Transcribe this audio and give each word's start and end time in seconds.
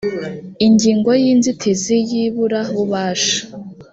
ingingo 0.65 1.09
ya 1.21 1.27
inzitizi 1.33 1.95
y 2.09 2.11
iburabubasha 2.25 3.37